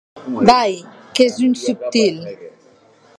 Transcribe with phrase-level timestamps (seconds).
[0.49, 0.73] Vai!,
[1.13, 2.17] qu'ès un subtil!